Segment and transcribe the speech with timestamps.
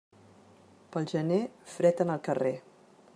[0.95, 1.39] Pel gener,
[1.75, 2.55] fred en el carrer.